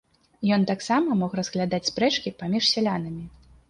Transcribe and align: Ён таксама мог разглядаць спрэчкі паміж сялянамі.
Ён 0.55 0.65
таксама 0.71 1.19
мог 1.21 1.37
разглядаць 1.41 1.83
спрэчкі 1.93 2.37
паміж 2.43 2.63
сялянамі. 2.75 3.25